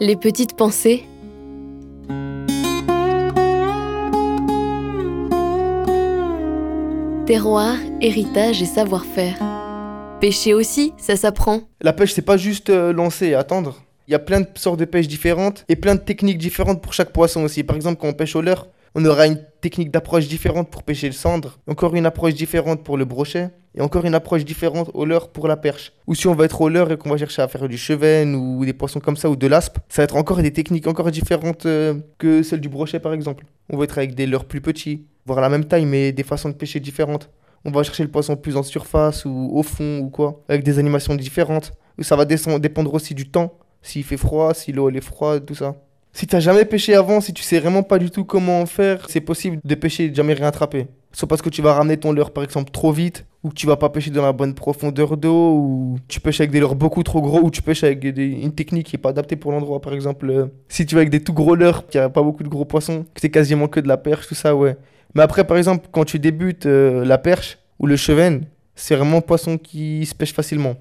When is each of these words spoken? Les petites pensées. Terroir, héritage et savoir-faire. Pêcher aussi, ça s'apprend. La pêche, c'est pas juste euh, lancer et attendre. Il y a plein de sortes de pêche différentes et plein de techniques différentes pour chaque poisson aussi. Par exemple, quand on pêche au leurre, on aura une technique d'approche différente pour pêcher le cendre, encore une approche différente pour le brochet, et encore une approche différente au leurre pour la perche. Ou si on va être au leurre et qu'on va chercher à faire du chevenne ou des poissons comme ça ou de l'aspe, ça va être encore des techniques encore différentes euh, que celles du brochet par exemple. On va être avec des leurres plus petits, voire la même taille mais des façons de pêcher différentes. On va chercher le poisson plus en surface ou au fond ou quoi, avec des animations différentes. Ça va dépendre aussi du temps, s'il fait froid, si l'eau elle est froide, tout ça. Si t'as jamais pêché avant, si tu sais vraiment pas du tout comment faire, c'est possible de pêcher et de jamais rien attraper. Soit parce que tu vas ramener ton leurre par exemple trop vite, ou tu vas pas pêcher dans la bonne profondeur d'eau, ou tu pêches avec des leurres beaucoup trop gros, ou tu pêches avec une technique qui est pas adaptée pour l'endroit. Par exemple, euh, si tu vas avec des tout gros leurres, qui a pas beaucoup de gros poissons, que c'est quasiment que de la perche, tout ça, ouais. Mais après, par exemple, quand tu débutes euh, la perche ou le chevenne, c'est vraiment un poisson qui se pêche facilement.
Les 0.00 0.16
petites 0.16 0.56
pensées. 0.56 1.04
Terroir, 7.26 7.76
héritage 8.00 8.60
et 8.60 8.66
savoir-faire. 8.66 9.36
Pêcher 10.20 10.52
aussi, 10.52 10.92
ça 10.96 11.14
s'apprend. 11.14 11.60
La 11.80 11.92
pêche, 11.92 12.12
c'est 12.12 12.22
pas 12.22 12.36
juste 12.36 12.70
euh, 12.70 12.92
lancer 12.92 13.28
et 13.28 13.34
attendre. 13.36 13.82
Il 14.08 14.10
y 14.10 14.14
a 14.16 14.18
plein 14.18 14.40
de 14.40 14.48
sortes 14.56 14.80
de 14.80 14.84
pêche 14.84 15.06
différentes 15.06 15.64
et 15.68 15.76
plein 15.76 15.94
de 15.94 16.00
techniques 16.00 16.38
différentes 16.38 16.82
pour 16.82 16.92
chaque 16.92 17.12
poisson 17.12 17.44
aussi. 17.44 17.62
Par 17.62 17.76
exemple, 17.76 18.00
quand 18.00 18.08
on 18.08 18.14
pêche 18.14 18.34
au 18.34 18.42
leurre, 18.42 18.66
on 18.96 19.04
aura 19.04 19.28
une 19.28 19.38
technique 19.60 19.92
d'approche 19.92 20.26
différente 20.26 20.70
pour 20.70 20.82
pêcher 20.82 21.06
le 21.06 21.12
cendre, 21.12 21.60
encore 21.68 21.94
une 21.94 22.06
approche 22.06 22.34
différente 22.34 22.82
pour 22.82 22.96
le 22.96 23.04
brochet, 23.04 23.50
et 23.74 23.80
encore 23.80 24.04
une 24.04 24.14
approche 24.14 24.44
différente 24.44 24.90
au 24.94 25.04
leurre 25.04 25.30
pour 25.30 25.48
la 25.48 25.56
perche. 25.56 25.92
Ou 26.06 26.14
si 26.14 26.26
on 26.26 26.34
va 26.34 26.44
être 26.44 26.60
au 26.60 26.68
leurre 26.68 26.92
et 26.92 26.96
qu'on 26.96 27.10
va 27.10 27.16
chercher 27.16 27.42
à 27.42 27.48
faire 27.48 27.68
du 27.68 27.76
chevenne 27.76 28.34
ou 28.34 28.64
des 28.64 28.72
poissons 28.72 29.00
comme 29.00 29.16
ça 29.16 29.28
ou 29.28 29.36
de 29.36 29.46
l'aspe, 29.46 29.78
ça 29.88 30.02
va 30.02 30.04
être 30.04 30.16
encore 30.16 30.40
des 30.42 30.52
techniques 30.52 30.86
encore 30.86 31.10
différentes 31.10 31.66
euh, 31.66 31.94
que 32.18 32.42
celles 32.42 32.60
du 32.60 32.68
brochet 32.68 33.00
par 33.00 33.12
exemple. 33.12 33.44
On 33.70 33.76
va 33.76 33.84
être 33.84 33.98
avec 33.98 34.14
des 34.14 34.26
leurres 34.26 34.44
plus 34.44 34.60
petits, 34.60 35.06
voire 35.26 35.40
la 35.40 35.48
même 35.48 35.64
taille 35.64 35.86
mais 35.86 36.12
des 36.12 36.22
façons 36.22 36.48
de 36.48 36.54
pêcher 36.54 36.80
différentes. 36.80 37.30
On 37.64 37.70
va 37.70 37.82
chercher 37.82 38.02
le 38.02 38.10
poisson 38.10 38.36
plus 38.36 38.56
en 38.56 38.62
surface 38.62 39.24
ou 39.24 39.50
au 39.54 39.62
fond 39.62 40.00
ou 40.00 40.10
quoi, 40.10 40.42
avec 40.48 40.62
des 40.62 40.78
animations 40.78 41.14
différentes. 41.14 41.72
Ça 42.00 42.14
va 42.14 42.24
dépendre 42.26 42.92
aussi 42.92 43.14
du 43.14 43.30
temps, 43.30 43.54
s'il 43.80 44.04
fait 44.04 44.16
froid, 44.16 44.52
si 44.52 44.72
l'eau 44.72 44.88
elle 44.90 44.96
est 44.96 45.04
froide, 45.04 45.46
tout 45.46 45.54
ça. 45.54 45.74
Si 46.12 46.26
t'as 46.26 46.40
jamais 46.40 46.64
pêché 46.64 46.94
avant, 46.94 47.20
si 47.20 47.32
tu 47.32 47.42
sais 47.42 47.58
vraiment 47.58 47.82
pas 47.82 47.98
du 47.98 48.10
tout 48.10 48.24
comment 48.24 48.64
faire, 48.66 49.06
c'est 49.08 49.20
possible 49.20 49.58
de 49.64 49.74
pêcher 49.74 50.04
et 50.04 50.10
de 50.10 50.14
jamais 50.14 50.34
rien 50.34 50.46
attraper. 50.46 50.86
Soit 51.12 51.26
parce 51.26 51.42
que 51.42 51.48
tu 51.48 51.62
vas 51.62 51.72
ramener 51.72 51.96
ton 51.96 52.12
leurre 52.12 52.32
par 52.32 52.44
exemple 52.44 52.70
trop 52.70 52.92
vite, 52.92 53.24
ou 53.44 53.52
tu 53.52 53.66
vas 53.66 53.76
pas 53.76 53.90
pêcher 53.90 54.10
dans 54.10 54.22
la 54.22 54.32
bonne 54.32 54.54
profondeur 54.54 55.16
d'eau, 55.18 55.54
ou 55.54 55.98
tu 56.08 56.18
pêches 56.18 56.40
avec 56.40 56.50
des 56.50 56.60
leurres 56.60 56.74
beaucoup 56.74 57.02
trop 57.02 57.20
gros, 57.20 57.40
ou 57.40 57.50
tu 57.50 57.60
pêches 57.62 57.84
avec 57.84 58.02
une 58.02 58.54
technique 58.54 58.86
qui 58.86 58.96
est 58.96 58.98
pas 58.98 59.10
adaptée 59.10 59.36
pour 59.36 59.52
l'endroit. 59.52 59.80
Par 59.80 59.92
exemple, 59.92 60.28
euh, 60.30 60.46
si 60.68 60.86
tu 60.86 60.94
vas 60.94 61.02
avec 61.02 61.10
des 61.10 61.22
tout 61.22 61.34
gros 61.34 61.54
leurres, 61.54 61.86
qui 61.86 61.98
a 61.98 62.08
pas 62.08 62.22
beaucoup 62.22 62.42
de 62.42 62.48
gros 62.48 62.64
poissons, 62.64 63.04
que 63.14 63.20
c'est 63.20 63.30
quasiment 63.30 63.68
que 63.68 63.80
de 63.80 63.86
la 63.86 63.98
perche, 63.98 64.26
tout 64.26 64.34
ça, 64.34 64.56
ouais. 64.56 64.76
Mais 65.14 65.22
après, 65.22 65.44
par 65.44 65.58
exemple, 65.58 65.88
quand 65.92 66.04
tu 66.04 66.18
débutes 66.18 66.66
euh, 66.66 67.04
la 67.04 67.18
perche 67.18 67.58
ou 67.78 67.86
le 67.86 67.96
chevenne, 67.96 68.46
c'est 68.74 68.96
vraiment 68.96 69.18
un 69.18 69.20
poisson 69.20 69.58
qui 69.58 70.06
se 70.06 70.14
pêche 70.14 70.32
facilement. 70.32 70.74